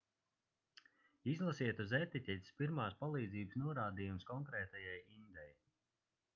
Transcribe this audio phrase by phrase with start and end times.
[1.33, 5.49] izlasiet uz etiķetes pirmās palīdzības norādījumus konkrētajai indei